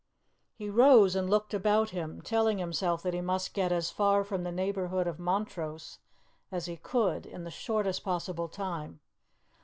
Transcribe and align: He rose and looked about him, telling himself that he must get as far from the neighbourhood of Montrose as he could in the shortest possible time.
He 0.55 0.67
rose 0.67 1.15
and 1.15 1.29
looked 1.29 1.53
about 1.53 1.91
him, 1.91 2.23
telling 2.23 2.57
himself 2.57 3.03
that 3.03 3.13
he 3.13 3.21
must 3.21 3.53
get 3.53 3.71
as 3.71 3.91
far 3.91 4.23
from 4.23 4.41
the 4.41 4.51
neighbourhood 4.51 5.05
of 5.05 5.19
Montrose 5.19 5.99
as 6.51 6.65
he 6.65 6.77
could 6.77 7.27
in 7.27 7.43
the 7.43 7.51
shortest 7.51 8.03
possible 8.03 8.47
time. 8.49 8.99